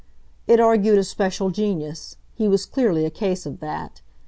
[0.47, 4.01] It argued a special genius; he was clearly a case of that.